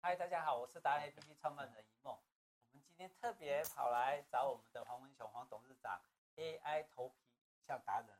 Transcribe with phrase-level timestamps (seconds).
[0.00, 2.16] 嗨，大家好，我是达人 APP 创办人一梦。
[2.70, 6.00] 我们今天特别跑来找我们的黄文雄黄董事长
[6.36, 7.16] ，AI 头皮
[7.66, 8.16] 像达人。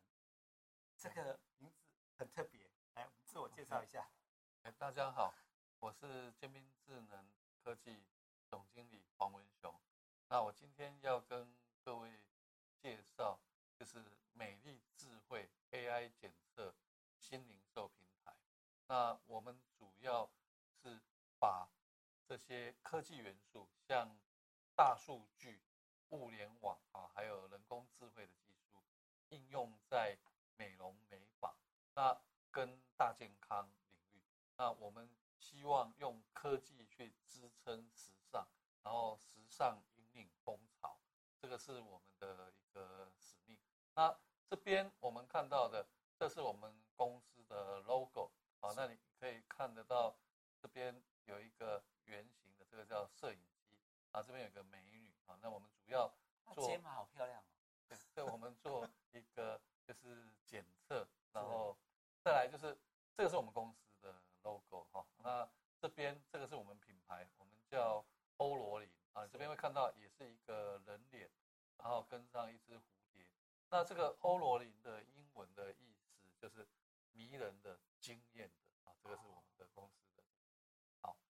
[0.96, 1.77] 这个名字
[2.17, 4.11] 很特别，来，我们自我介绍一下。
[4.64, 5.33] 哎，大家好，
[5.79, 7.30] 我是尖兵智能
[7.62, 8.03] 科技
[8.51, 9.73] 总经理黄文雄。
[10.27, 12.11] 那我今天要跟各位
[12.83, 13.39] 介绍，
[13.79, 16.75] 就是美丽智慧 AI 检测
[17.17, 18.35] 新零售平台。
[18.89, 20.29] 那我们主要
[20.83, 21.01] 是
[21.39, 21.68] 把
[22.27, 24.18] 这些科技元素，像
[24.75, 25.61] 大数据、
[26.11, 28.82] 物联网啊，还有人工智慧的技术，
[29.29, 30.18] 应用在
[30.57, 31.54] 美容美发，
[31.94, 34.22] 那跟大健康领域。
[34.56, 35.08] 那我们
[35.39, 38.47] 希望用科技去支撑时尚，
[38.83, 40.98] 然后时尚引领风潮，
[41.41, 43.58] 这个是我们的一个使命。
[43.94, 50.16] 那这边我们看到的，这是我们公司的 logo 啊，那你可以看得到
[50.61, 51.84] 这边有一个。
[52.09, 53.69] 圆形的这个叫摄影机
[54.12, 56.11] 啊，这边有个美女啊，那我们主要
[56.55, 57.44] 做睫毛好漂亮哦。
[57.86, 61.77] 对，所以我们做一个 就是检测，然后
[62.25, 62.75] 再来就是
[63.14, 65.06] 这个是我们公司的 logo 哈。
[65.19, 65.47] 那
[65.78, 68.02] 这边这个是我们品牌，我们叫
[68.39, 71.30] 欧罗琳啊，这边会看到也是一个人脸，
[71.77, 73.27] 然后跟上一只蝴蝶。
[73.69, 76.67] 那这个欧罗琳的英文的意思就是
[77.12, 80.08] 迷人的、惊艳的啊，这个是我们的公司。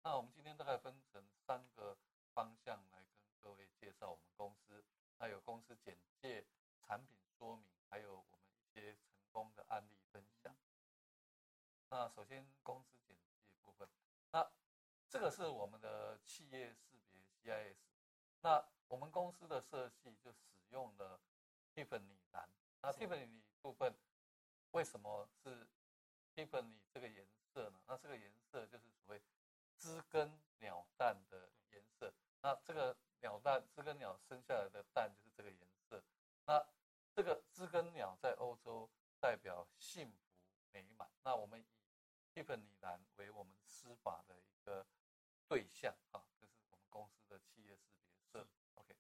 [0.06, 1.98] 那我们今天大概分成三个
[2.36, 4.86] 方向来跟各位介绍我们公司，
[5.18, 6.46] 那有公司简介、
[6.78, 10.56] 产品说明，还有我们一些成功的案例分享。
[11.90, 13.90] 那首先公司简介部分，
[14.30, 14.48] 那
[15.10, 17.78] 这个是我们的企业识别 CIS。
[18.42, 20.38] 那我们公司的设计就使
[20.70, 21.20] 用了
[21.74, 22.48] Tiffany 蓝。
[22.80, 23.96] 那 Tiffany 部分
[24.70, 25.68] 为什么是
[26.36, 27.80] Tiffany 这个颜色呢？
[27.88, 29.20] 那这个颜色就是所谓。
[29.86, 36.04] 知更鸟蛋的颜色，那这个鸟蛋，知更鸟生下来的蛋就是这个颜色。
[36.48, 36.66] 那
[37.14, 40.18] 这个知更鸟在欧洲代表幸福
[40.72, 41.08] 美满。
[41.22, 41.68] 那我们以
[42.34, 44.88] 蒂芬尼蓝为我们施法的一个
[45.48, 48.48] 对象啊，这是我们公司的企业识别色。
[48.74, 48.96] OK，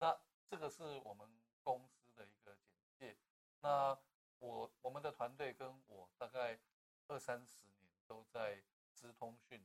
[0.00, 3.16] 那这个是我们公司的一个简介。
[3.60, 3.96] 那
[4.40, 6.58] 我我们的团队跟我大概
[7.06, 9.64] 二三十年都在资通讯。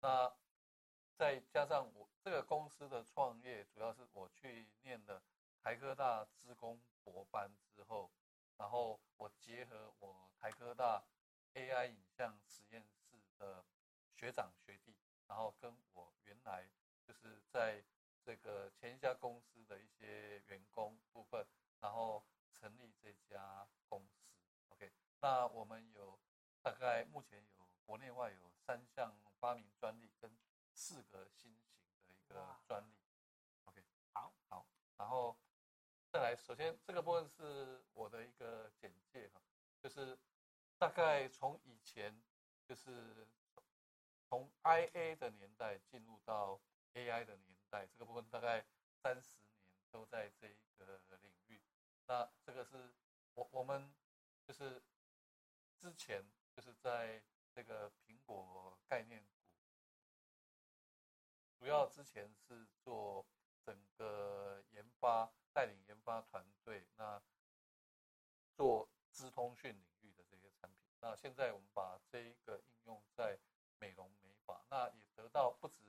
[0.00, 0.32] 那
[1.16, 5.22] 再加上我这个公司的创业，主要是我去念了
[5.62, 8.10] 台科大资工博班之后，
[8.56, 11.04] 然后我结合我台科大
[11.54, 13.64] AI 影像实验室的
[14.16, 14.96] 学长学弟，
[15.28, 16.68] 然后跟我原来
[17.06, 17.84] 就是在
[18.24, 21.46] 这个前一家公司的一些员工部分，
[21.80, 24.32] 然后成立这家公司。
[24.70, 26.18] OK，那我们有
[26.60, 29.14] 大概目前有国内外有三项。
[29.42, 30.30] 发明专利跟
[30.72, 31.74] 四个新型
[32.06, 32.94] 的一个专利
[33.64, 33.82] ，OK，
[34.12, 34.64] 好，好，
[34.96, 35.36] 然后
[36.12, 39.42] 再来，首先这个部分是我的一个简介哈，
[39.80, 40.16] 就是
[40.78, 42.22] 大概从以前
[42.64, 43.26] 就是
[44.28, 46.60] 从 IA 的年代进入到
[46.94, 48.64] AI 的年代，这个部分大概
[48.94, 49.50] 三十年
[49.90, 51.60] 都在这一个领域。
[52.06, 52.94] 那这个是
[53.34, 53.92] 我我们
[54.46, 54.80] 就是
[55.76, 56.24] 之前
[56.54, 57.20] 就是在
[57.54, 59.28] 这个苹果概念股。
[61.58, 63.24] 主要之前是做
[63.64, 67.22] 整个研发，带领研发团队，那
[68.54, 70.92] 做资通讯领域的这些产品。
[71.00, 73.38] 那现在我们把这一个应用在
[73.78, 75.80] 美容美发，那也得到不止，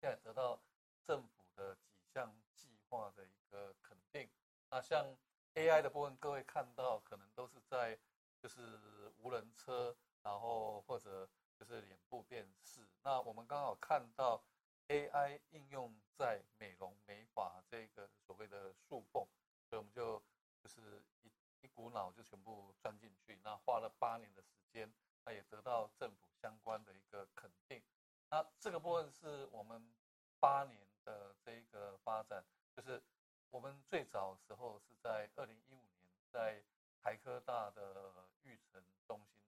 [0.00, 0.60] 现在得到
[1.04, 4.28] 政府的几项计划的一个肯定。
[4.68, 5.16] 那像
[5.54, 7.98] AI 的部分，各位看到可能都是在
[8.38, 12.80] 就是无人车，然后或者就是脸部辨识。
[13.02, 14.42] 那我们刚好看到。
[14.88, 19.26] AI 应用在美容美发这个所谓的塑缝，
[19.68, 20.22] 所以我们就
[20.62, 21.32] 就是一
[21.62, 24.88] 一股脑就全部钻进去，那花了八年的时间，
[25.24, 27.82] 那也得到政府相关的一个肯定。
[28.30, 29.92] 那这个部分是我们
[30.38, 32.44] 八年的这一个发展，
[32.76, 33.02] 就是
[33.50, 36.62] 我们最早时候是在二零一五年在
[37.02, 39.42] 台科大的育成中心，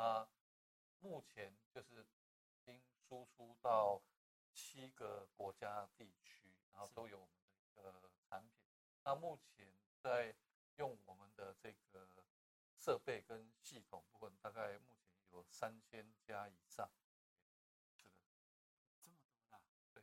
[0.00, 0.26] 那
[1.00, 2.06] 目前就是
[2.48, 4.00] 已经输出到。
[4.52, 7.20] 七个国家地区，然后都有
[7.74, 8.68] 我们的一个产品。
[9.04, 10.34] 那目前在
[10.74, 12.24] 用我们的这个
[12.76, 16.90] 设备跟系统部分，大概目前有三千家以上。
[17.94, 18.12] 是的
[19.04, 19.62] 这么多啊？
[19.94, 20.02] 对，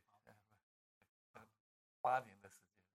[2.00, 2.88] 八年的时间。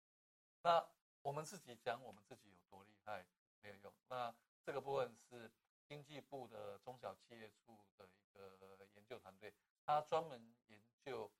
[0.62, 0.88] 那
[1.20, 3.26] 我们自己讲我们自己有多厉害
[3.60, 3.92] 没有用。
[4.08, 4.34] 那
[4.64, 5.52] 这个部分是
[5.86, 9.52] 经济部的中小企业处的一个研究团队。
[9.84, 11.30] 他专门研究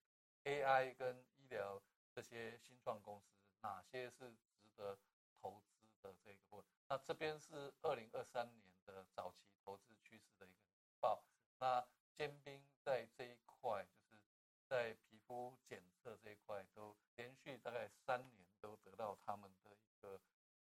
[0.44, 1.81] AI 跟医疗
[2.12, 3.27] 这些新创公司
[3.61, 4.99] 哪些是值得
[5.41, 6.65] 投资的这个部分。
[6.89, 10.59] 那这边是二零二三年的早期投资趋势的一个
[11.00, 11.23] 报。
[11.59, 11.87] 那
[12.17, 14.21] 尖兵在这一块，就是
[14.67, 20.21] 在皮肤检测这一块，都连续大概三年都得到他们的一个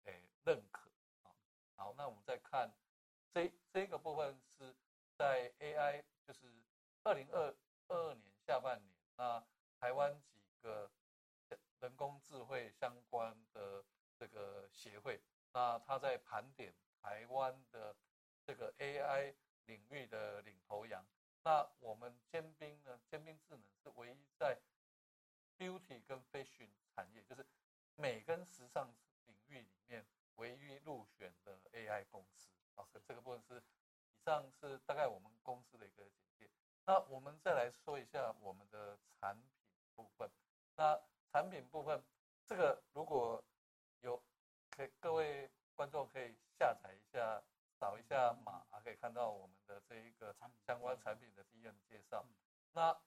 [0.05, 0.89] 诶认可
[1.25, 1.35] 啊。
[1.75, 2.73] 好，那我们再看
[3.37, 4.75] 这这个部分是
[5.19, 6.51] 在 AI，就是
[7.03, 7.55] 二零二
[7.89, 9.45] 二年下半年，那
[9.79, 10.91] 台湾几个
[11.81, 13.85] 人工智慧相关的
[14.19, 15.21] 这个协会，
[15.53, 16.73] 那他在盘点
[17.03, 17.95] 台湾的
[18.47, 19.35] 这个 AI
[19.67, 21.05] 领域的领头羊。
[21.45, 22.99] 那我们尖兵呢？
[23.11, 24.59] 尖兵智能是唯一在
[25.59, 27.45] beauty 跟 fashion 产业，就是
[27.97, 28.95] 美跟时尚
[29.27, 30.07] 领域里面
[30.37, 32.56] 唯一入选的 AI 公司。
[33.37, 33.63] 好，这个部分是
[34.09, 36.51] 以上是大概我们公司的一个简介。
[36.87, 39.51] 那我们再来说一下我们的产品
[39.95, 40.31] 部分。
[40.77, 40.99] 那
[41.33, 42.03] 产品部分，
[42.47, 43.43] 这个如果
[44.01, 44.23] 有
[44.71, 47.43] 可以各位观众可以下载一下。
[47.79, 50.35] 扫一下码，还可以看到我们的这一个
[50.67, 52.25] 相关产品的第一介绍。
[52.73, 52.99] 那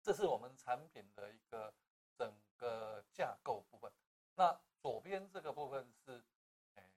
[0.00, 1.74] 这是我们产品的一个
[2.16, 3.90] 整个架构部分。
[4.36, 6.24] 那左边这个部分是
[6.76, 6.88] 诶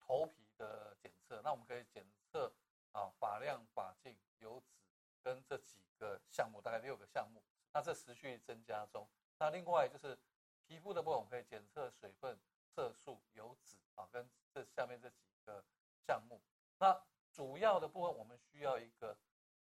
[0.00, 0.97] 头皮的检
[1.42, 2.52] 那我们可以检测
[2.92, 4.78] 啊发量、发径、油脂
[5.22, 7.42] 跟这几个项目，大概六个项目。
[7.72, 9.08] 那这持续增加中。
[9.38, 10.18] 那另外就是
[10.66, 12.38] 皮肤的部分，我们可以检测水分、
[12.74, 15.64] 色素、油脂啊，跟这下面这几个。
[16.06, 16.40] 项目，
[16.78, 16.98] 那
[17.30, 19.14] 主要的部分我们需要一个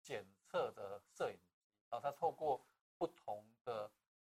[0.01, 2.65] 检测的摄影机啊，它透过
[2.97, 3.91] 不同的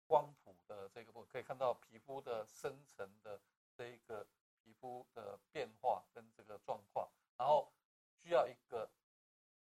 [0.06, 3.42] 光谱的这个部分，可以看到皮肤的深层的
[3.76, 4.28] 这一个
[4.68, 7.72] 皮肤的变化跟这个状况，然后
[8.22, 8.90] 需要一个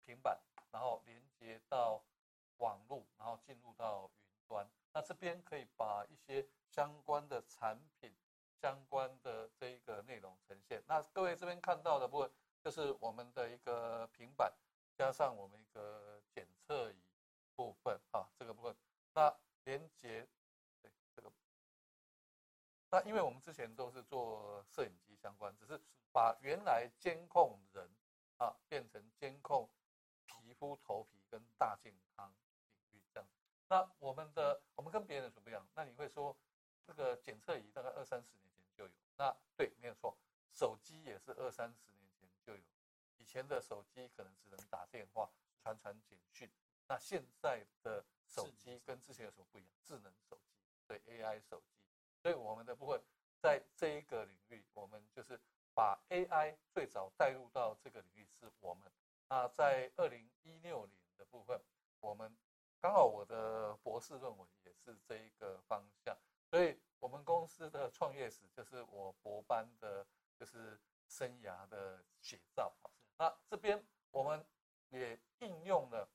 [0.04, 0.36] 平板，
[0.72, 2.02] 然后连接到
[2.56, 4.68] 网络，然后进入到云端。
[4.92, 8.12] 那这边可以把一些相关的产品。
[8.58, 10.82] 相关的这一个内容呈现。
[10.86, 12.32] 那各位这边看到的部分，
[12.64, 14.50] 就是我们的一个平板，
[14.96, 16.96] 加上我们一个检测仪
[17.54, 18.74] 部分啊，这个部分。
[19.12, 19.32] 那
[19.64, 20.26] 连接，
[22.96, 25.78] 那因为我们之前都是做摄影机相关，只是
[26.14, 27.86] 把原来监控人
[28.38, 29.68] 啊变成监控
[30.24, 32.32] 皮肤、头皮跟大健康
[32.64, 33.28] 领域这样。
[33.68, 35.68] 那我们的我们跟别人有什么不一样？
[35.74, 36.34] 那你会说？
[36.86, 40.16] 这个检测仪大概二三十年前就有，那对，没有错。
[40.52, 42.62] 手机也是二三十年前就有，
[43.18, 45.28] 以前的手机可能只能打电话、
[45.60, 46.48] 传传简讯。
[46.86, 49.70] 那现在的手机跟之前有什么不一样？
[49.84, 51.85] 智能手机，对，AI 手机。
[52.26, 53.00] 所以我们的部分
[53.40, 55.40] 在这一个领域，我们就是
[55.72, 58.92] 把 AI 最早带入到这个领域是我们。
[59.28, 61.62] 那在二零一六年的部分，
[62.00, 62.36] 我们
[62.80, 66.18] 刚好我的博士论文也是这一个方向。
[66.50, 70.04] 所以，我们公司的创业史就是我博班的，
[70.36, 72.74] 就是生涯的写照。
[73.18, 73.80] 那这边
[74.10, 74.44] 我们
[74.88, 76.08] 也应用了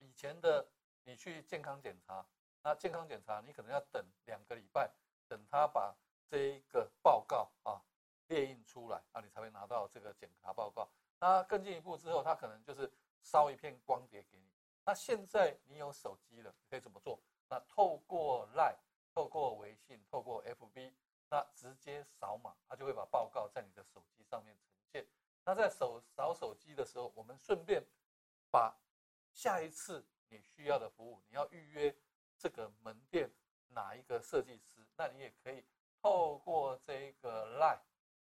[0.00, 0.66] 以前的，
[1.04, 2.26] 你去健康检查，
[2.64, 4.90] 那健康检查你可能要等两个礼拜，
[5.30, 5.96] 等他把
[6.26, 7.80] 这一个报告啊
[8.26, 10.90] 列印出来啊，你才会拿到这个检查报告。
[11.20, 12.92] 那更进一步之后，他可能就是
[13.22, 14.50] 烧一片光碟给你。
[14.84, 17.20] 那现在你有手机了，可以怎么做？
[17.48, 18.76] 那透过 Line。
[19.12, 20.92] 透过微信，透过 FB，
[21.28, 25.04] 那直接扫码，他就会把报告在你的手机上面呈现。
[25.44, 27.84] 那在手扫手机的时候，我们顺便
[28.52, 28.72] 把
[29.32, 31.94] 下一次你需要的服务，你要预约
[32.38, 33.28] 这个门店
[33.70, 35.64] 哪一个设计师，那你也可以
[36.00, 37.80] 透过这一个 Line，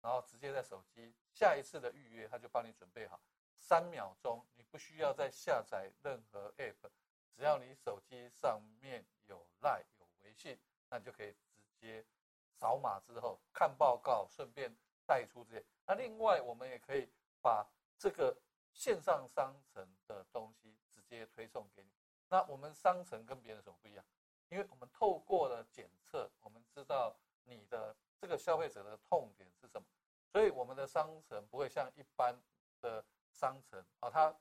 [0.03, 3.21] 然后直接在手机下一次的预约，他就帮你准备好，
[3.57, 6.91] 三秒钟，你不需要再下载任何 App，
[7.35, 10.59] 只要你手机上面有 Line 有微信。
[10.89, 12.07] 那你就可以直接
[12.55, 14.73] 扫码之后看报告，顺便
[15.05, 15.65] 带出这些。
[15.85, 17.09] 那另外，我们也可以
[17.43, 17.67] 把
[17.99, 18.39] 这个
[18.73, 21.91] 线上商城的东西直接推送给你。
[22.29, 24.05] 那我们商城跟别人有什么不一样？
[24.49, 29.87] 因为我们透过了检测，我们知道你的这个消费者的痛点是什么，
[30.31, 32.41] 所以我们的商城不会像一般
[32.81, 34.35] 的商城啊，它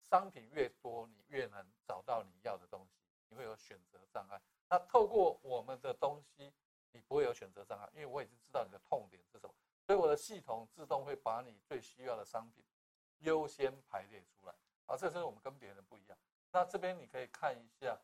[0.00, 4.40] 商品越多，你越难找到你要的东西，你会有选择障碍。
[4.68, 6.52] 那透过我们的东西，
[6.92, 9.54] 你不会有选择障碍，因为我已经知道你的痛点是什么，
[9.86, 12.64] 所以我的系统自动会把你最需要的商品
[13.20, 14.54] 优先排列出来。
[14.86, 16.18] 啊，这是我们跟别人不一样。
[16.52, 17.98] 那这边你可以看一下，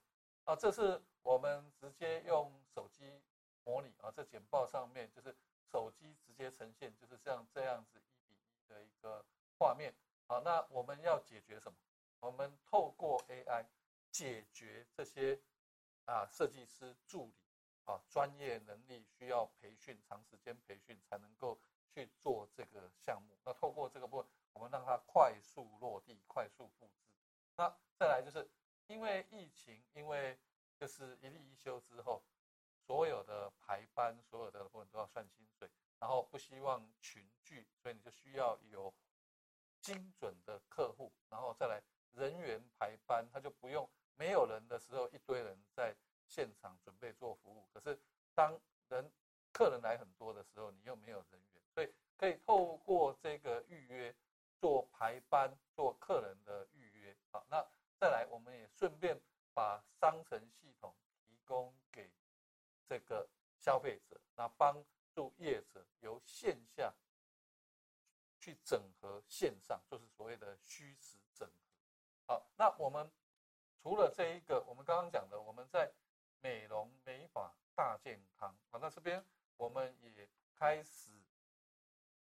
[0.44, 3.22] 啊，这是我们直接用手机
[3.64, 5.36] 模拟啊，这简报上面就是
[5.70, 9.24] 手机直接呈现，就是像这样子一比一的一个
[9.58, 9.94] 画面。
[10.26, 11.76] 好，那我们要解决什么？
[12.20, 13.64] 我们透过 AI
[14.10, 15.40] 解决这些
[16.04, 17.34] 啊设计师助理
[17.84, 21.58] 啊专业能力需要培训长时间培训才能够
[21.94, 23.38] 去做这个项目。
[23.44, 26.92] 那透过这个部分，我们让它快速落地、快速复制。
[27.56, 28.48] 那再来就是
[28.90, 30.36] 因为疫情，因为
[30.76, 32.20] 就是一例一休之后，
[32.84, 35.70] 所有的排班、所有的部分都要算薪水，
[36.00, 38.92] 然后不希望群聚，所以你就需要有
[39.80, 41.80] 精准的客户，然后再来
[42.14, 45.94] 人员排班，他就不用没有人的时候，一堆人在
[46.26, 47.68] 现场准备做服务。
[47.72, 47.96] 可是
[48.34, 49.08] 当人
[49.52, 54.12] 客人来很多的时候，你又没有人员，所以可以透过这个预约
[54.58, 57.16] 做排班、做客人的预约。
[57.30, 57.64] 好，那
[57.98, 59.18] 再来，我们也顺便
[59.52, 62.10] 把商城系统提供给
[62.86, 64.82] 这个消费者，那帮
[65.12, 66.92] 助业者由线下。
[68.42, 71.54] 去整合线上，就是所谓的虚实整合。
[72.26, 73.12] 好，那我们
[73.82, 75.92] 除了这一个，我们刚刚讲的，我们在
[76.40, 79.22] 美容美发大健康啊，那这边
[79.58, 81.10] 我们也开始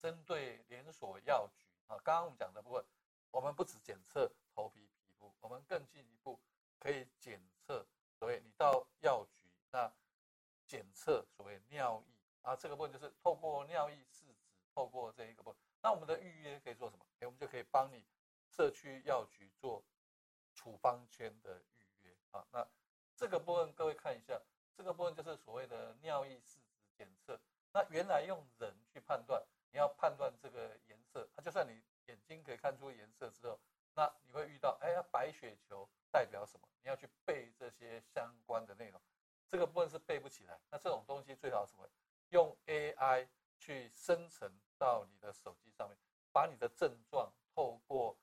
[0.01, 2.83] 针对连锁药局啊，刚刚我们讲的部分，
[3.29, 6.39] 我们不只检测头皮皮肤，我们更进一步
[6.79, 7.85] 可以检测，
[8.17, 9.93] 所谓你到药局那
[10.65, 15.59] 检测所谓尿液啊，这个部分就是透过尿液试纸，透过这一个部分。
[15.81, 17.05] 那我们的预约可以做什么？
[17.19, 18.05] 哎，我们就可以帮你
[18.49, 19.81] 社区药局做
[20.53, 22.45] 处方签的预约啊。
[22.51, 22.67] 那
[23.15, 24.37] 这个部分各位看一下，
[24.75, 27.39] 这个部分就是所谓的尿液试纸检测。
[27.71, 33.57] 那原来用人去判断，你要判断这个颜色，它就算你眼睛可以看出颜色之后，
[33.95, 36.67] 那你会遇到，哎呀，白血球代表什么？
[36.81, 39.01] 你要去背这些相关的内容，
[39.47, 40.59] 这个部分是背不起来。
[40.69, 41.87] 那这种东西最好什么？
[42.29, 43.27] 用 AI
[43.59, 44.51] 去生成。
[44.79, 45.97] 到你的手机上面，
[46.31, 48.17] 把你的症状透过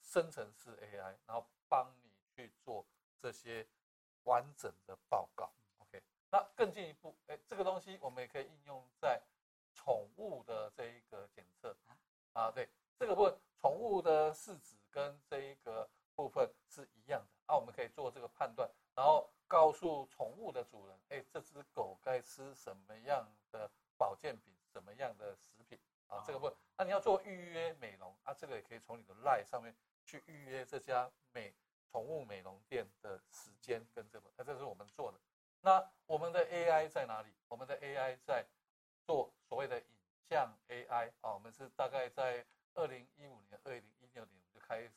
[0.00, 2.86] 生成式 AI，然后帮你去做
[3.18, 3.66] 这些
[4.22, 5.50] 完整的报告。
[5.78, 6.00] OK，
[6.30, 9.20] 那更进一步，哎，这个东西我们也可以应用在
[9.74, 11.76] 宠物的这一个检测
[12.32, 12.48] 啊。
[12.52, 25.78] 对，这个部分宠物的试纸跟这一个部分是一样的啊，我们可以做这个判断，然后告诉宠物的主人，哎，这只狗该吃什么样的保健品，什么样的食品。
[26.08, 29.72] 啊，这个不，那你要做预约美容啊，这个也可以从你的 LINE 上面
[30.04, 31.54] 去预约这家美
[31.92, 35.20] 宠物美容店的时间跟这个，那这是我们做的。
[35.60, 37.32] 那我们的 AI 在哪里？
[37.46, 38.44] 我们的 AI 在
[39.04, 39.86] 做所谓的影
[40.28, 44.90] 像 AI 啊，我们是大概在二零一五年、二零一六年就开始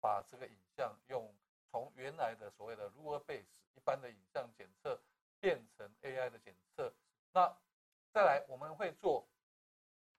[0.00, 1.34] 把这个影像用
[1.72, 5.00] 从原来的所谓的 rule base 一般的影像检测
[5.40, 6.94] 变成 AI 的检测。
[7.32, 7.52] 那
[8.12, 9.26] 再来我们会做。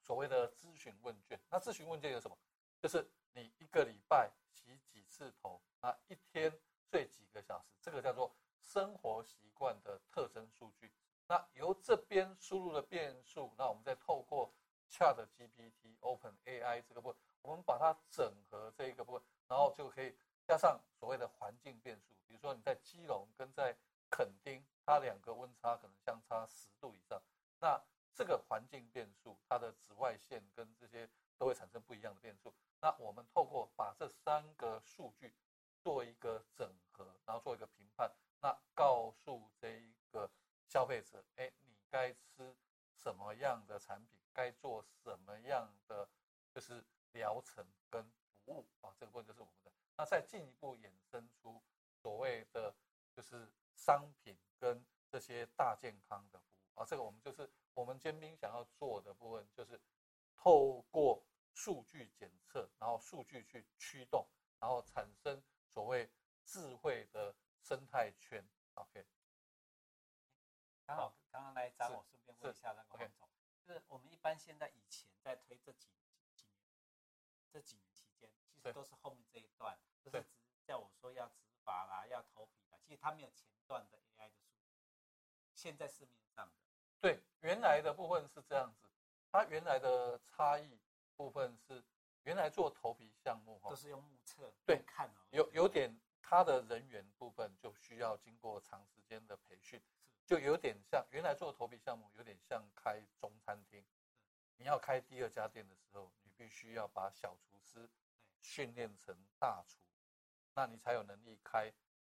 [0.06, 2.38] 所谓的咨询问卷，那咨询问卷有什么？
[2.82, 6.52] 就是你一个礼拜洗几次头，那一天
[6.92, 10.92] 睡几个小时，这个叫做生活习惯的特征数据。
[11.26, 14.54] 那由这边输入的变数，那我们再透过
[14.92, 20.14] Chat GPT、Open AI 这个部分，我们把它整合这一个部分，然后就可以
[20.46, 22.14] 加上所谓的环境变数。
[22.28, 23.76] 比如说你在基隆跟在
[24.10, 27.22] 垦丁，它两个温差可能相差十度以上，
[27.60, 27.80] 那
[28.14, 32.54] 这个环境变数，它的紫外线跟这些都会产生不一样的变数。
[32.80, 35.34] 那我们透过把这三个数据
[35.82, 40.30] 做一个整合，然后做一个评判，那告诉这一个
[40.68, 42.56] 消费者，哎，你该吃
[42.96, 46.10] 什么样的产品，该做什么样的
[46.54, 46.84] 就是
[47.14, 48.04] 疗程跟
[48.44, 49.72] 服务啊，这个部分就是我们的。
[49.98, 51.62] 那再进一步衍生出
[52.02, 52.76] 所谓的
[53.16, 56.46] 就是商品跟这些大健康的服
[56.76, 57.50] 务啊，这个我们就是。
[57.76, 59.82] 我们尖兵想要做的部分，就是
[60.36, 61.24] 透过
[61.56, 64.28] 数据检测，然后数据去驱动，
[64.60, 65.42] 然后产生
[65.74, 66.08] 所谓
[66.46, 68.48] 智慧的生态圈。
[68.76, 69.08] OK。
[70.86, 73.28] 刚好刚刚那一张，我顺便问一下那个黄总，
[73.66, 75.90] 就是我们一般现在以前在推这几
[76.36, 76.70] 几年，
[77.52, 77.93] 这几年
[78.72, 84.78] 都是后面这一段，就是只叫我说要执法啦，要头皮啦，其实它没有前段的 AI 的数据，
[85.54, 86.54] 现在市面上的。
[87.02, 88.88] 对，原来的部分是这样子，
[89.30, 90.80] 它原来的差异
[91.18, 91.84] 部分是
[92.22, 99.82] 原来做头皮项目哈，都是用目测，对，看有有点它的人员部分就需要经过长时间的培训，
[100.26, 103.86] 就有点像原来做头皮项目有点像开中餐厅，
[104.56, 107.90] 你要开第二家店的时候，你必须要把小厨师
[108.44, 109.80] 训练成大厨，
[110.54, 111.74] 那你才有能力开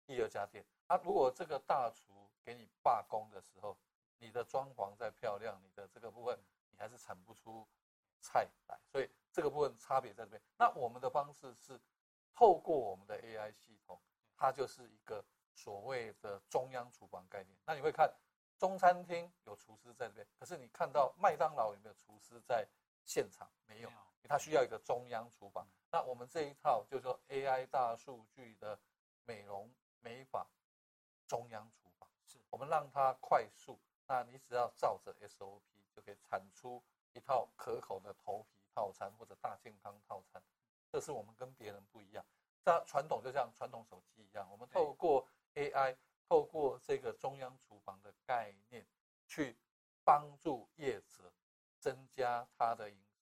[0.06, 0.66] 第二家店。
[0.88, 3.78] 啊，如果这个大厨给你罢工的时候，
[4.18, 6.38] 你的装潢再漂亮，你的这个部分
[6.72, 7.66] 你还是产不出
[8.20, 10.42] 菜来，所以这个部分差别在这边。
[10.58, 11.80] 那我们的方式是
[12.34, 14.02] 透过我们的 AI 系统，
[14.36, 17.58] 它就是一个所谓的中央厨房概念。
[17.66, 18.14] 那你会看
[18.58, 22.68] 中餐厅有厨师在这边，可是你看到麦当劳有没有厨师在
[23.04, 23.50] 现场？
[23.66, 23.92] 没有，
[24.28, 25.68] 它需要一个中央厨房。
[25.92, 28.80] 那我们这一套就是说 AI 大数据的
[29.26, 30.46] 美容美发
[31.28, 33.80] 中央厨房，是我们让它快速。
[34.08, 35.62] 那你只要照着 SOP
[35.96, 40.42] 就可以产出一套可口的头皮套餐或者大健康套餐。
[40.92, 42.24] 这是我们跟别人不一样。
[42.64, 45.96] 那传统就像传统手机一样，我们透过 AI，
[46.28, 48.86] 透过这个中央厨房的概念，
[49.28, 49.58] 去
[50.04, 51.32] 帮助业者
[51.80, 53.15] 增加他的营收，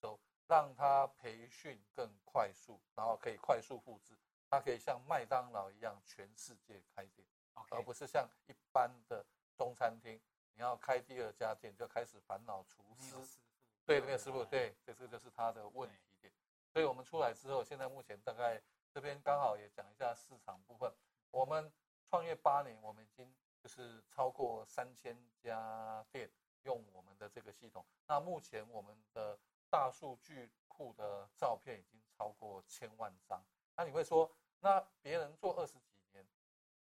[0.48, 4.14] 让他培训更快速，然后可以快速复制。
[4.50, 7.28] 他可以像麦当劳一样全世界开店，
[7.72, 10.20] 而不是像一般的中餐厅，
[10.54, 13.40] 你要开第二家店就开始烦恼厨师，
[13.86, 16.34] 对那个师傅，对，这个就是他的问题点。
[16.72, 18.62] 所以我们出来之后，现在目前大概。
[18.94, 20.94] 这边刚好也讲一下市场部分。
[21.32, 21.74] 我们
[22.08, 26.30] 创业八年，我们已经就是超过三千家店
[26.62, 27.84] 用我们的这个系统。
[28.06, 29.36] 那目前我们的
[29.74, 33.44] 大数据库的照片已经超过千万张。
[33.76, 36.24] 那你会说，那别人做二十几年，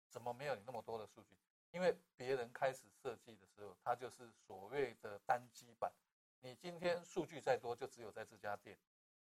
[0.07, 1.37] 怎么没有你那么多的数据？
[1.69, 5.93] 因为别人开始设计的时候，它就是所谓的单机版。
[6.39, 8.75] 你今天数据再多，就只有在这家店，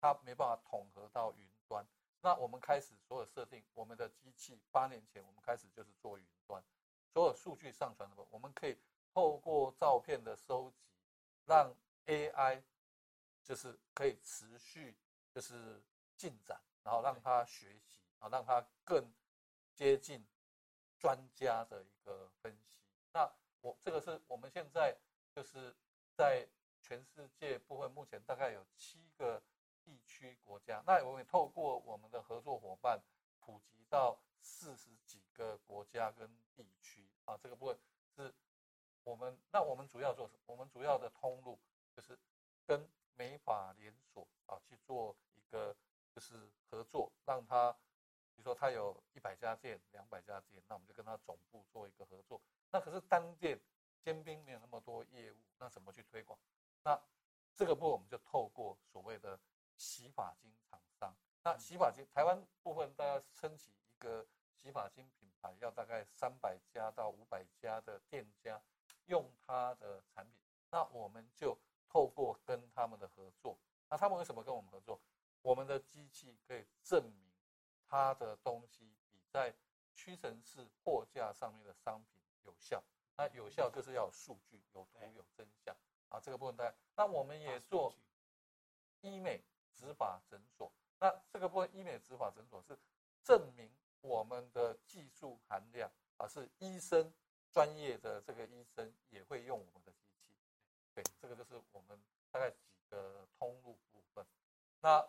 [0.01, 1.87] 它没办法统合到云端。
[2.21, 6.61] 那我们开始所有设定，我们的机器八年前我们开始就是做云端，
[7.13, 8.77] 所有数据上传的，我们可以
[9.15, 10.85] 透过照片的收集，
[11.47, 11.73] 让
[12.07, 12.61] AI
[13.43, 14.97] 就是可以持续
[15.31, 15.83] 就是
[16.17, 19.13] 进展，然后让他学习，啊，让他更
[19.75, 20.27] 接近
[20.99, 22.81] 专家的一个分析。
[23.13, 23.31] 那
[23.61, 24.97] 我这个是我们现在
[25.35, 25.75] 就是
[26.15, 26.49] 在
[26.81, 29.43] 全世界部分，目前大概有七个。
[29.85, 33.03] 地区国家，那我们透过我们的合作伙伴，
[33.41, 37.37] 普及到四十几个国家跟地区啊。
[37.37, 37.77] 这个部分
[38.15, 38.33] 是
[39.03, 40.41] 我们，那我们主要做什么？
[40.47, 41.59] 我们主要的通路
[41.97, 42.17] 就是
[42.65, 45.77] 跟美法连锁啊去做一个
[46.15, 47.73] 就是合作，让他
[48.35, 52.41] 比如说他有一百家店、两百家店，那我们就跟他总部做一个合作。
[52.71, 53.61] 那可是单店
[54.01, 56.39] 尖兵没有那么多业务，那怎么去推广？
[56.83, 57.01] 那
[57.55, 59.39] 这个部分我们就透过所谓的。
[59.75, 68.63] 洗发精厂商，那洗发精台湾部分，大家撑起一个洗发精品牌，要大概三百家到五百家的店家
[69.07, 70.35] 用它的产品，
[70.71, 71.59] 那我们就
[71.93, 73.59] 透过跟他们的合作，
[73.91, 74.99] 那他们为什么跟我们合作？
[75.43, 77.31] 我们的机器可以证明
[77.87, 79.55] 它的东西比在
[79.95, 82.83] 屈臣氏货架上面的商品有效，
[83.17, 85.77] 那有效就是要有数据，有图有真相。
[86.09, 87.95] 啊，这个部分大家，那我们也做
[89.03, 89.43] 医美。
[89.75, 92.79] 植发诊所，那这个部分医美植发诊所是
[93.25, 97.11] 证明我们的技术含量啊，是医生
[97.51, 100.12] 专业的这个医生也会用我们的机器，
[100.95, 101.99] 对，这个就是我们
[102.31, 102.57] 大概几
[102.89, 104.27] 个通路部分。
[104.81, 105.07] 那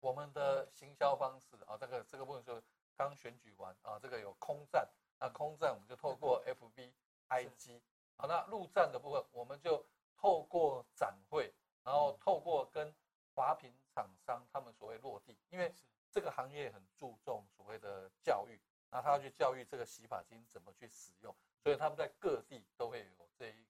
[0.00, 2.62] 我们的行销方式啊，这个这个部分就
[2.96, 4.88] 刚选举完啊，这个有空战，
[5.18, 6.92] 那空战我们就透过 FB、
[7.28, 7.80] IG，
[8.16, 9.84] 好，那陆战的部分我们就
[10.16, 12.94] 透过展会，然后透过跟
[13.34, 15.74] 华品厂商他们所谓落地，因为
[16.10, 18.60] 这个行业很注重所谓的教育，
[18.90, 23.66] 那他要去教育这个洗发精怎么去使用，所以他们在各地都会有这一个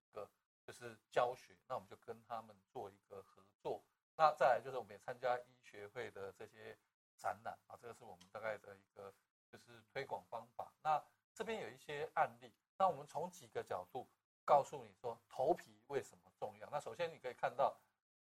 [0.68, 3.82] 就是教学，那我们就跟他们做一个合作。
[4.18, 6.76] 那再来就是我们也参加医学会的这些
[7.16, 9.10] 展览啊，这个是我们大概的一个
[9.50, 10.70] 就是推广方法。
[10.82, 11.02] 那
[11.32, 14.06] 这边有一些案例，那我们从几个角度
[14.44, 16.68] 告诉你说头皮为什么重要。
[16.70, 17.74] 那首先你可以看到。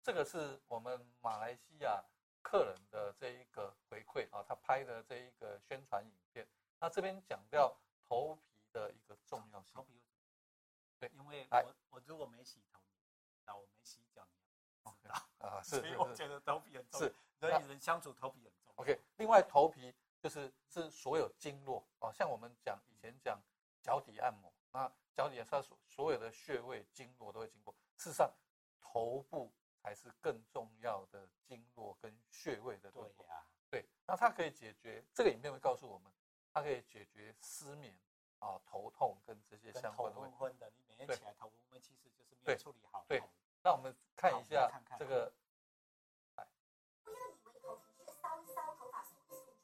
[0.06, 2.04] 这个是我们马来西亚
[2.42, 6.46] 客人的这一个回馈啊，他拍的这一个宣传影片。
[6.78, 7.74] 那这边讲到
[8.06, 9.82] 头皮的一个重要性。
[10.98, 12.80] 对，因为我我如果没洗头，
[13.44, 14.26] 那我没洗脚，
[14.84, 15.62] 你知道啊？
[15.62, 17.00] 是，所以我觉得头皮很重
[17.40, 18.82] 人与人相处，头皮很重要。
[18.82, 23.40] OK，另外头皮就是是所有经络啊，像我们讲以前讲
[23.82, 27.74] 脚底按摩，那脚底它所所有的穴位经络都会经过。
[27.96, 28.32] 事实上，
[28.80, 29.52] 头部。
[29.84, 36.10] 才是更重要的经络跟穴位的对呀，对，那它可以解决这个影片会告诉我们，
[36.50, 37.94] 它可以解决失眠
[38.44, 40.12] 哦，头痛跟这些相关。
[40.12, 43.02] 的头昏昏的，你每天起来头昏昏，其实就是没有处理好。
[43.08, 43.22] 对，
[43.62, 45.32] 那我们看一下这个。
[47.02, 49.10] 不要以为头皮屑烧一烧，头发就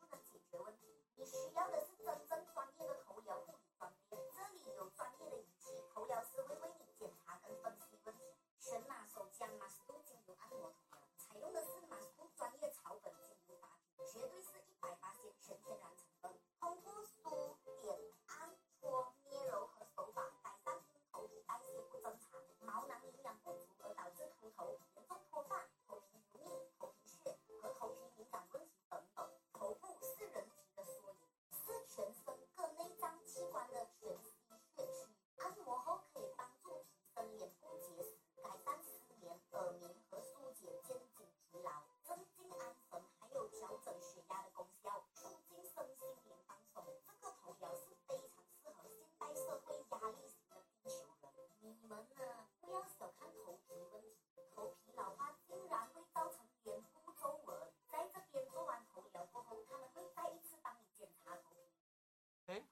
[0.08, 3.92] 能解决问题，你需要的是真正专业的头疗护理方。
[4.08, 8.24] 这里有专业的仪器，头疗师会为你检查跟分析问题。
[8.58, 16.10] 神马手浆马斯度精油按摩头疗，采用的是马斯度专业草本精油搭配，绝对是一百八天全天然成。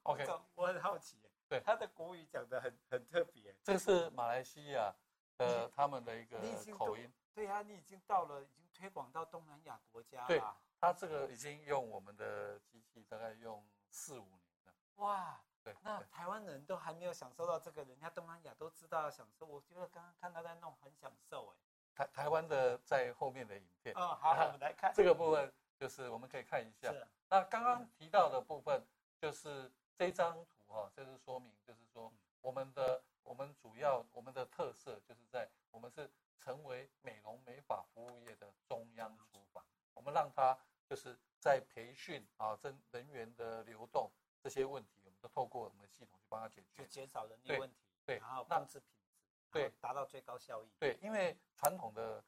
[0.09, 1.19] OK 我很好奇，
[1.49, 3.55] 对，他的国语讲得很很特别。
[3.63, 4.95] 这个是马来西亚
[5.37, 6.39] 的他们的一个
[6.75, 7.13] 口音。
[7.35, 10.27] 对啊，你已经到了，已经推广到东南亚国家了。
[10.27, 10.43] 对，
[10.81, 14.73] 他这个已经用我们的机器，大概用四五年了。
[14.97, 19.47] 哇，对，那台湾人都还没有享受到这个，人家东南亚都知道要享受。
[19.47, 21.57] 我觉得刚刚看他在弄，很享受哎。
[21.95, 23.95] 台台湾的在后面的影片。
[23.95, 26.93] 哦，好，我们来看 这个部分，就是我们可以看一下。
[27.29, 28.85] 那刚刚提到的部分，
[29.21, 36.09] 就是这张图哈，这是说明，就是说我们的我们主要我们的特色，就是在我们是
[36.39, 40.57] 成为美容美发服务业的中央厨房，我们让它
[40.89, 44.09] 就是在培训啊，这人员的流动
[44.41, 49.19] 这些问题，我们都透过我们的系统去帮他解决，就减少人力问题，对，然后控制品质，
[49.51, 50.71] 对，达到最高效益。
[50.79, 52.23] 对，因为传统的，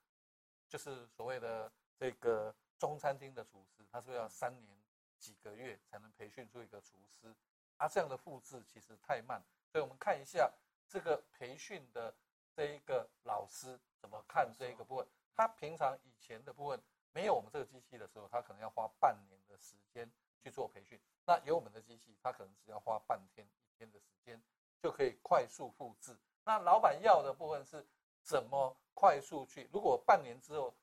[0.68, 4.76] 就是所谓的这个中餐厅的厨师，他说要三年
[5.20, 7.32] 几个月才能培训出一个厨师，
[7.80, 10.52] 啊，这样的复制其实太慢，所以我们看一下
[10.86, 12.14] 这个培训的
[12.54, 15.06] 这一个老师怎么看这一个部分。
[15.34, 16.78] 他平常以前的部分
[17.12, 20.12] 没有我们这个机器的时候，他可能要花半年的时间
[20.42, 21.00] 去做培训。
[21.24, 24.38] 那有我们的机器，他可能只要花半天、一天的时间
[24.82, 26.14] 就可以快速复制。
[26.44, 27.86] 那老板要的部分是
[28.22, 29.70] 怎么快速去？
[29.72, 30.74] 如果半年之后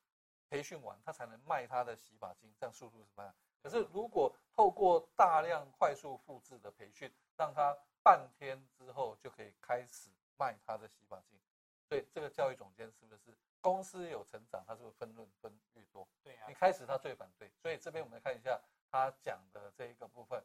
[0.50, 3.32] 培训完，他才能卖他的洗发精，这样速度是慢。
[3.62, 11.40] 可是如果透过大量快速复制的培训，让他半天之后就可以开始卖他的洗发精，
[11.88, 16.08] 所以这个教育总监是不是公司有成长，他是不是分润分越多？
[16.24, 20.44] 对啊，一开始他最反对，所以这边我们来看一下他讲的这一个部分。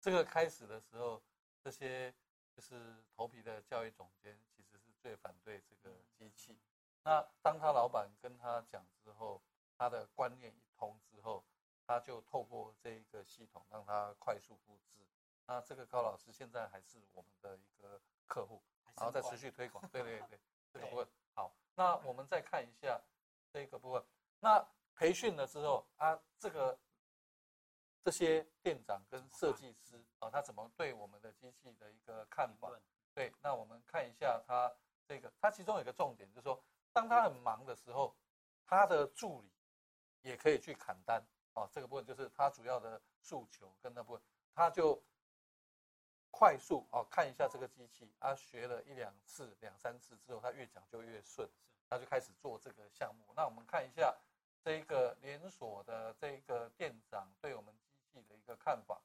[0.00, 1.20] 这个开始的时候，
[1.62, 2.14] 这些
[2.54, 6.58] 就是头皮的教育总监，其实是最反对这个机器。
[7.02, 9.42] 那当他老板跟他讲之后，
[9.76, 11.44] 他的观念一通之后，
[11.86, 15.04] 他就透过这一个系统让他快速复制。
[15.46, 18.62] 那这个高老师现在还是我们的一个客户，
[18.96, 19.86] 然后再持续推广。
[19.88, 20.38] 对对对，
[20.72, 21.52] 这个部分好。
[21.74, 23.00] 那我们再看一下
[23.52, 24.04] 这个部分。
[24.40, 26.78] 那培训了之后啊，这个。
[28.04, 32.70] 这些店长跟设计师啊，他怎么对我们的机器的一个看法？
[33.12, 34.72] 对，那我们看一下他
[35.06, 38.16] 这个，他其中有一个重点就是说，当他很忙的时候，
[38.64, 39.50] 他的助理
[40.22, 41.68] 也可以去砍单啊。
[41.72, 44.22] 这个部分就是他主要的诉求跟那部分，
[44.54, 45.02] 他就
[46.30, 51.46] 快速啊看一下这个机器，他学了一两次、两三次之后，他越讲就越顺，
[51.90, 53.34] 他就开始做这个项目。
[53.34, 54.16] 那我们看一下
[54.62, 57.74] 这一个连锁的这一个店长对我们。
[58.18, 59.00] 你的一个看法。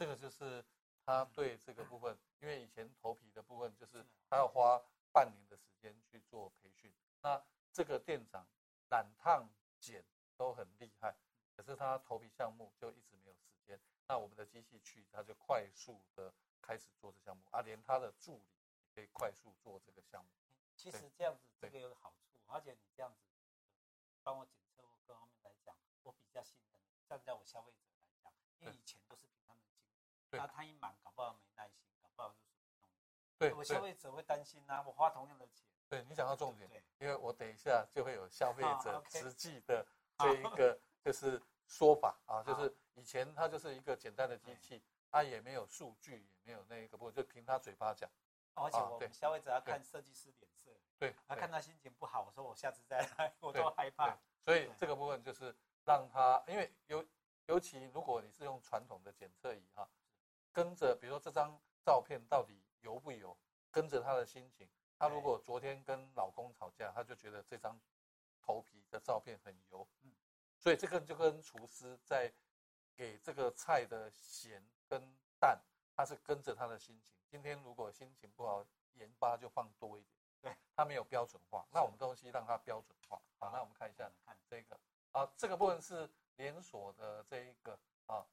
[0.00, 0.64] 这个就是
[1.04, 4.80] 他对这个部分，因为以前头皮的部分就是他要花
[5.12, 6.90] 半年的时间去做培训。
[7.20, 7.38] 那
[7.70, 8.46] 这个店长
[8.88, 9.46] 染烫
[9.78, 10.02] 剪
[10.38, 11.14] 都很厉害，
[11.54, 13.78] 可是他头皮项目就一直没有时间。
[14.06, 16.32] 那我们的机器去，他就快速的
[16.62, 20.30] 开始做这项目啊，连他的助理也可以快速做这个项目。
[20.76, 23.20] 其实这样子这个有好处，而且你这样子
[24.22, 26.80] 帮我检测各方面来讲，我比较信任。
[27.06, 29.26] 站在我消费者来讲，因为以前都是
[30.38, 32.50] 那他一忙搞不好没耐心，搞不好就是
[33.38, 35.66] 对，我消费者会担心啊，我花同样的钱。
[35.88, 39.84] 对，你讲到重点，因为我等一下就会有消费者实际的
[40.18, 48.08] 这一个 就是说法啊，就是以前它就是一个简单的机器，它也没有数据，也没有那一个部分，就凭他嘴巴讲。
[48.54, 54.16] 而且我们消费者要看设计师脸色，对，他看他心情不好，我说我下次再来， 我都害怕。
[54.44, 57.04] 所以这个部分就是让他，因为尤
[57.46, 59.88] 尤其如果你是用传统的检测仪哈，
[60.52, 63.36] 跟着比如说这张照片到底油不油，
[63.70, 64.68] 跟着他的心情。
[64.98, 67.80] 他如果昨天跟老公吵架，他就觉得这张
[68.42, 70.12] 头皮的照片很油，嗯，
[70.58, 72.30] 所以这个就跟厨师在
[72.94, 75.00] 给这个菜的咸跟
[75.38, 75.58] 淡，
[75.96, 77.16] 他是跟着他的心情。
[77.28, 78.62] 今天如果心情不好，
[78.94, 81.66] 盐巴就放多一点，对，他没有标准化。
[81.70, 83.22] 那我们东西让它标准化。
[83.38, 84.78] 好，那我们看一下，看这个
[85.12, 88.26] 啊，这个部分是连锁的这一个啊，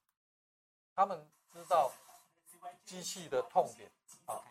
[0.94, 1.90] 他们知道
[2.86, 3.90] 机器的痛点
[4.26, 4.42] 啊。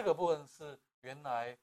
[0.00, 1.54] 这个部分是原来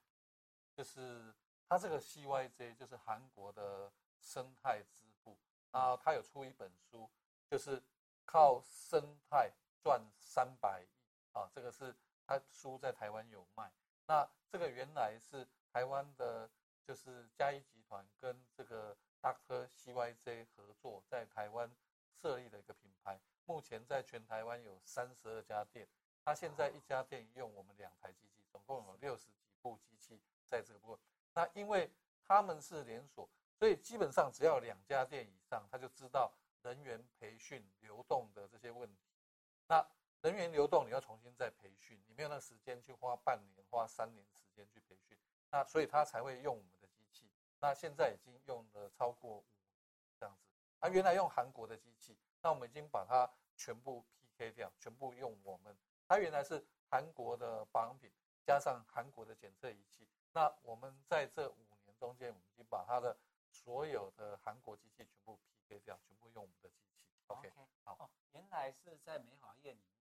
[0.76, 1.34] 就是
[1.68, 5.36] 他这个 CYJ 就是韩国的生态之父
[5.72, 7.10] 啊，他有出一本书，
[7.50, 7.82] 就是
[8.26, 10.88] 靠生态赚三百亿
[11.32, 11.96] 啊，这个是
[12.28, 13.72] 他书在台湾有卖。
[14.06, 16.48] 那这个原来是台湾的，
[16.86, 19.68] 就是嘉一集团跟这个 Dr.
[19.70, 21.76] CYJ 合作，在台湾
[22.22, 25.88] 设立的一个品牌，目前在全台湾有三十二家店。
[26.28, 31.00] 他现在一家店用我们两台机器，总共有六十几部机器在这个部分。
[31.34, 31.90] 那因为
[32.28, 36.30] 他们是连锁，所以基本上只要两家店以上，他就知道
[36.64, 39.08] 人员培训流动的这些问题。
[39.70, 39.88] 那
[40.20, 45.18] 人员流动你要重新再培训，你没有那时间去花半年、花三年时间去培训。
[45.50, 47.32] 那所以他才会用我们的机器。
[47.62, 49.80] 那现在已经用了超过五年
[50.20, 50.50] 这样子。
[50.82, 55.74] 他原来用韩国的机器，那我们已经把它全部 PK 掉，全部用我们。
[56.08, 58.10] 它原来是韩国的保养品，
[58.46, 60.08] 加上韩国的检测仪器。
[60.32, 63.18] 那我们在这五年中间，我们已经把它的
[63.50, 67.02] 所有的韩国机器全部 PK 掉，全部用我们的机器。
[67.28, 67.52] OK，
[67.84, 67.94] 好。
[68.00, 70.00] 哦，原来是在美发业里面，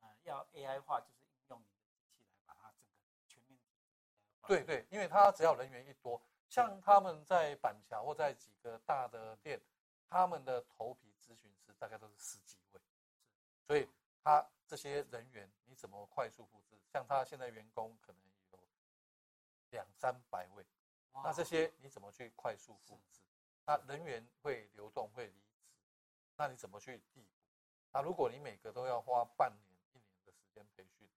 [0.00, 3.58] 呃，要 AI 化，就是应用你的机器来把它整个全面。
[4.46, 9.58] 对对，因为它只要人员一多，像他们在板桥或在几个大的店，
[10.10, 12.80] 他们的头皮咨询师大概都是十几位，
[13.66, 13.88] 所以
[14.22, 14.46] 他。
[14.68, 16.76] 这些人员你怎么快速复制？
[16.92, 18.20] 像他现在员工可能
[18.52, 18.60] 有
[19.70, 20.66] 两三百位，
[21.14, 23.22] 那这些你怎么去快速复制？
[23.64, 25.64] 那人员会流动会离职，
[26.36, 27.48] 那你怎么去递补？
[27.92, 31.08] 那如果你每个都要花半年一年的时间培训，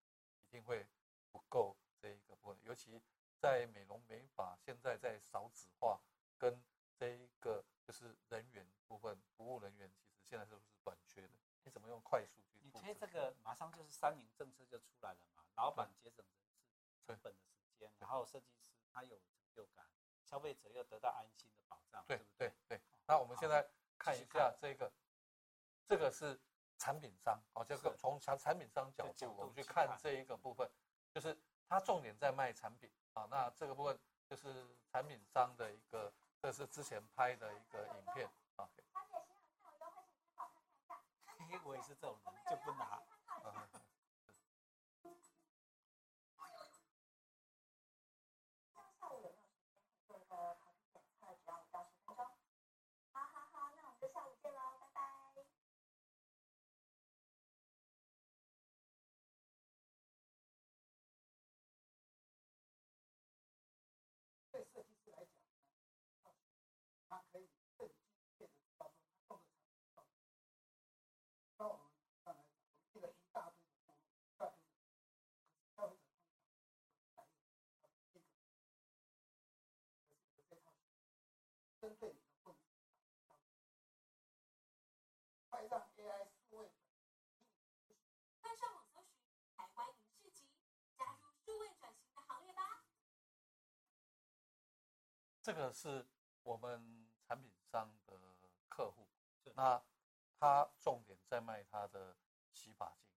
[0.48, 0.88] 一定会
[1.30, 2.58] 不够这一个部分。
[2.64, 3.02] 尤其
[3.38, 6.00] 在美容美发，现在在少子化
[6.38, 6.64] 跟
[6.96, 11.34] 这一个就是人员部分，服务人员其实现在都是短缺的。
[11.64, 12.60] 你怎么用快速去？
[12.64, 16.62] 你推这个马上就是三年政策就出来了嘛，老板节省人事
[17.06, 19.86] 成本的时间，然后设计师他有成就感，
[20.26, 22.50] 消费者又得到安心的保障，对不对？
[22.50, 22.82] 对对。
[23.06, 24.92] 那我们现在看一下这个，
[25.86, 26.40] 这个是
[26.78, 30.70] 产品商，哦，这个从产产品商角度我们去看这一个部分，
[31.14, 33.28] 就是他重点在卖产品啊。
[33.30, 38.30] 那这个部分就是产品商的一个，这是之前拍的一个影片
[41.64, 43.00] 我也是这种人，就不拿。
[95.42, 96.06] 这个是
[96.44, 98.16] 我们产品商的
[98.70, 99.08] 客户，
[99.56, 99.82] 那
[100.40, 102.16] 他重点在卖他的
[102.52, 103.12] 洗发精，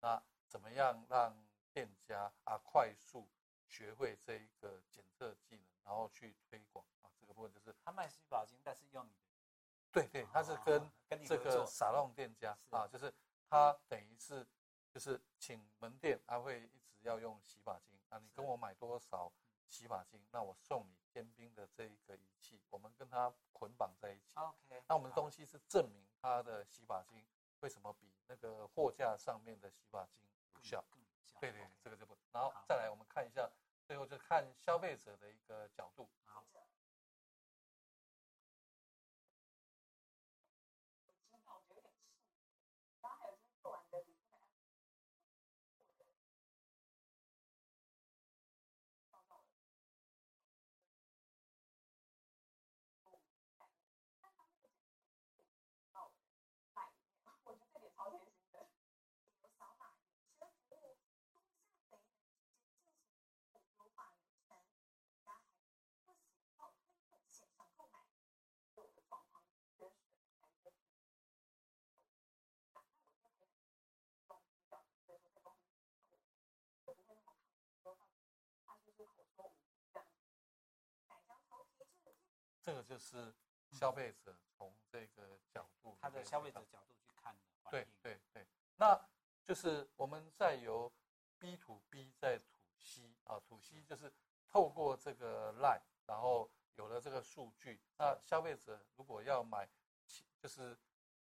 [0.00, 1.34] 那怎么样让
[1.72, 3.26] 店家啊快速
[3.66, 7.10] 学会这一个检测技能，然后去推广啊？
[7.18, 9.16] 这个部分就是他卖洗发精，但是用你的，
[9.90, 13.12] 对对，他是跟跟这个沙龙店家啊，就是
[13.48, 14.46] 他等于是
[14.92, 19.32] 就是请门店，他会一直要用洗发精啊，你跟我买多少
[19.70, 24.34] 洗发精，那我送你天兵的这一个仪器，我们跟它捆绑在一起。
[24.34, 27.24] OK，那我们的东西是证明它的洗发精
[27.60, 30.84] 为什么比那个货架上面的洗发精有效。
[31.40, 33.48] 对对，这个就不，然后再来我们看一下，
[33.86, 36.10] 最后就看消费者的一个角度。
[36.24, 36.44] 好。
[82.70, 83.34] 这个就是
[83.72, 87.68] 消费者从这个角度，他的消费者角度去看的。
[87.68, 88.96] 对对对，那
[89.44, 90.88] 就是我们再由
[91.40, 92.44] B to B 再 to
[92.78, 94.12] C 啊，to C 就是
[94.46, 99.68] 透过这个 Line，然后有了这个数据，那消费者如果要买，
[100.40, 100.78] 就是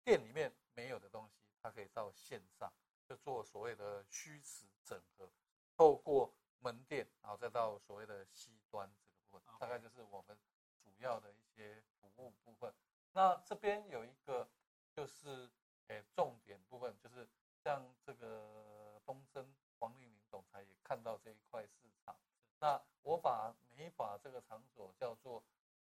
[0.04, 2.70] 店里面没有的东西，他可以到线上
[3.06, 5.26] 就做所谓的虚实整合，
[5.74, 10.38] 透过门店，然后再到所谓的 C 端这个部分，大概就是我们。
[10.82, 12.72] 主要的一些服务部分，
[13.12, 14.48] 那这边有一个
[14.92, 15.50] 就是
[15.88, 17.28] 诶重点部分，就是
[17.62, 22.16] 像这个东森黄丽玲总裁也看到这一块市场，
[22.58, 25.44] 那我把美发这个场所叫做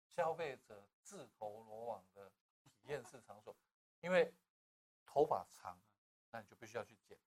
[0.07, 2.31] 消费者自投罗网的
[2.63, 3.55] 体验式场所，
[4.01, 4.35] 因为
[5.07, 5.79] 头发长，
[6.31, 7.19] 那你就必须要去剪，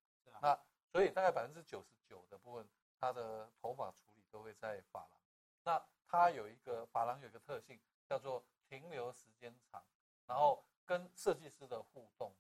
[0.42, 0.58] 那
[0.92, 2.68] 所以大概百分之九十九的部分，
[3.00, 5.22] 它的头发处理都会在发廊，
[5.64, 5.86] 那。
[6.08, 9.84] 它有一个发廊有一个特性，叫做停留时间长，
[10.26, 12.34] 然后跟设计师的互动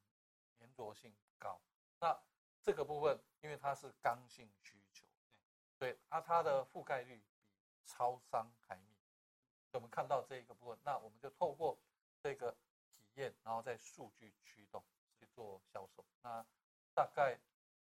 [0.59, 1.59] 粘着性高。
[1.99, 2.17] 那
[2.61, 5.05] 这个部分，因为它是刚性需求，
[5.77, 8.95] 对，啊，它的覆盖率比超商还密。
[9.73, 11.77] 我们看到这一个部分，那我们就透过
[12.19, 12.51] 这个
[12.95, 14.83] 体验，然后再数据驱动
[15.19, 16.05] 去做销售。
[16.21, 16.45] 那
[16.93, 17.37] 大概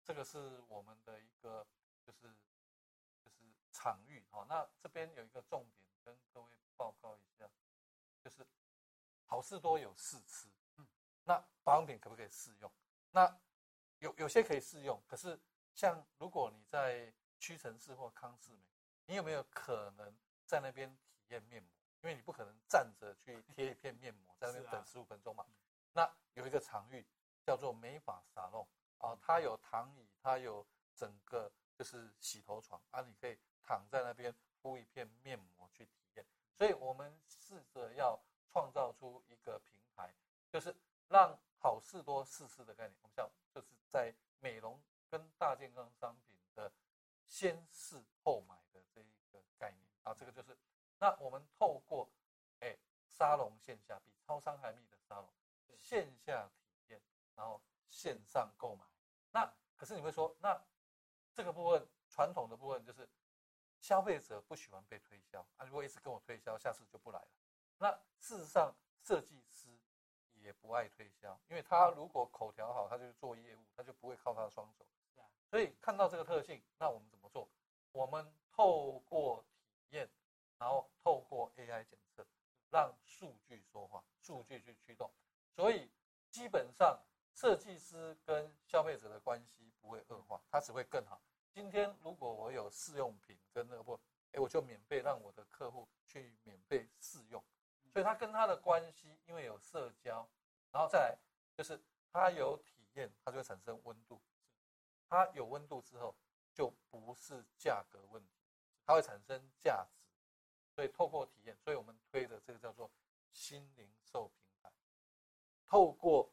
[0.03, 1.65] 这个是我们的一个
[2.05, 2.35] 就是。
[3.79, 7.49] 场域好，那这边有一个重点跟各位报告一下，
[8.21, 8.45] 就是
[9.23, 10.85] 好事多有试吃，嗯，
[11.23, 12.69] 那保养品可不可以试用？
[13.11, 13.39] 那
[13.99, 15.39] 有有些可以试用，可是
[15.73, 18.65] 像如果你在屈臣氏或康士美，
[19.05, 20.13] 你有没有可能
[20.45, 21.71] 在那边体验面膜？
[22.01, 25.45] 因为你不可能站着去贴一片面膜，在那边等十五分钟嘛。
[25.93, 27.07] 那有一个场域
[27.45, 28.67] 叫做美发沙龙
[28.97, 33.39] 啊，它有躺椅，它有整个就是洗头床啊，你可以。
[33.69, 36.25] 躺在那边敷一片面膜去体验，
[36.57, 38.19] 所以我们试着要
[38.51, 40.11] 创造出一个平台，
[40.51, 40.75] 就是
[41.07, 42.97] 让好事多试试的概念。
[43.03, 46.71] 我们想就是在美容跟大健康商品的
[47.27, 50.57] 先试后买的这一个概念啊，这个就是
[50.97, 52.09] 那我们透过
[52.61, 52.75] 哎
[53.07, 55.29] 沙龙线下比超商还密的沙龙
[55.77, 56.99] 线下体验，
[57.35, 58.83] 然后线上购买。
[59.31, 60.59] 那可是你会说，那
[61.35, 63.07] 这个部分传统的部分就是。
[63.79, 65.65] 消费者不喜欢被推销啊！
[65.65, 67.27] 如果一直跟我推销，下次就不来了。
[67.77, 69.69] 那事实上，设计师
[70.35, 74.85] 也不爱推销，因为他如果口条好，他就做业务，他就不会靠他的双手。
[75.49, 77.49] 所以看到这个特性，那我们怎么做？
[77.91, 80.07] 我们透过体验，
[80.59, 82.23] 然后透过 AI 检测，
[82.69, 85.09] 让数据说话，数据去驱动。
[85.55, 85.89] 所以
[86.29, 87.01] 基本上，
[87.33, 91.19] 设计师跟消费者的关系不会恶化，它只会更好。
[91.51, 93.99] 今天如果我有试用品跟那个不，
[94.31, 97.43] 哎，我就免费让我的客户去免费试用，
[97.91, 100.27] 所以他跟他的关系，因为有社交，
[100.71, 101.17] 然后再来
[101.55, 101.79] 就是
[102.11, 104.21] 他有体验，他就会产生温度，
[105.07, 106.15] 他有温度之后
[106.53, 108.33] 就不是价格问题，
[108.85, 109.99] 它会产生价值，
[110.75, 112.89] 所以透过体验，所以我们推的这个叫做
[113.31, 114.71] 新零售平台，
[115.65, 116.31] 透过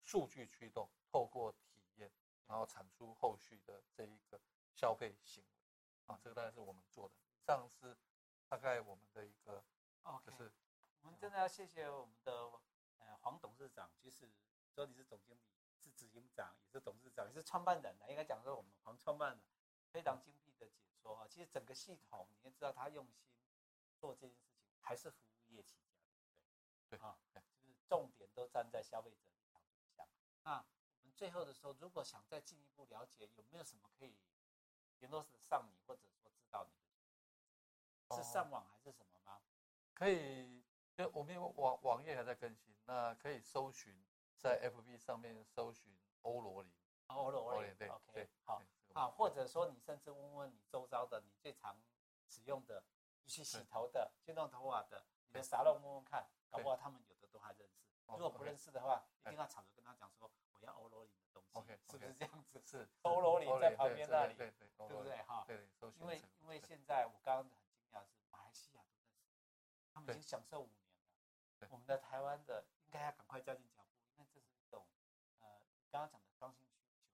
[0.00, 1.71] 数据驱动，透过体验，
[2.46, 4.40] 然后产出后续的这一个
[4.74, 5.50] 消费行为
[6.06, 7.14] 啊，这个大概是我们做的。
[7.34, 7.96] 以上是
[8.48, 9.64] 大概我们的一个，
[10.24, 10.52] 就是
[11.00, 12.32] 我们真的要谢谢我们的
[12.98, 14.30] 呃黄董事长，其实
[14.74, 15.40] 说你是总经理，
[15.78, 19.42] 是执行长，也是董事长，也是创办人的，应该讲说我们黄创办人
[19.90, 21.26] 非常精辟的解说啊。
[21.28, 23.32] 其实整个系统你也知道他用心
[23.98, 25.96] 做这件事情，还是服务业起家，
[26.88, 26.98] 对不对？
[26.98, 27.18] 对啊，
[27.60, 30.06] 就是重点都站在消费者立场去想。
[30.42, 30.81] 那我们
[31.22, 34.16] 最后的时候，如果想再进一步了解，有没有什么可以
[34.98, 36.72] 联络上你，或者说知道你
[38.08, 39.36] 的是上网还是什么吗？
[39.36, 39.42] 哦、
[39.94, 44.04] 可以，就我们网网页还在更新，那可以搜寻
[44.36, 46.72] 在 FB 上面搜寻欧罗林，
[47.06, 48.60] 欧罗林，对，OK，好，
[48.92, 51.80] 好，或者说你甚至问问你周遭的，你最常
[52.26, 52.82] 使用的。
[53.28, 57.86] 去洗头的、去弄头发的，你的沙龙问问看，搞不好他们有的都还认识。
[58.08, 62.62] 如果不认识的话，一定要吵着跟他讲说，我要欧罗林的东西，是不是这样子？
[62.64, 65.16] 是 欧罗林在旁边那里，对不对？
[65.22, 65.68] 哈，对
[66.00, 69.16] 因为因为现在我刚刚很惊讶的是，马来西亚都在，
[69.92, 70.76] 他们已经享受五年
[71.60, 71.68] 了。
[71.70, 74.84] 我们的台湾的应该要赶快加紧脚步，因为这是一种
[75.40, 75.46] 呃，
[75.90, 77.04] 刚刚讲的刚性需求，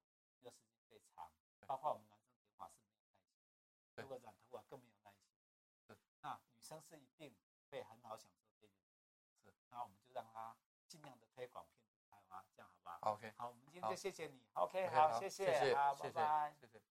[0.42, 1.30] 这个时间最长，
[1.66, 5.28] 包括我们男生剪发是没有耐心，如果染头发更没有耐心。
[6.20, 7.34] 那女生是一定
[7.70, 8.96] 会很好享受这件事，
[9.44, 10.56] 是，那我们就让她
[10.88, 11.64] 尽量的推广
[12.28, 16.88] 遍布台湾，这样好不好？OK，好，我们今天就谢谢你，OK，好，谢谢，好，拜拜，谢谢。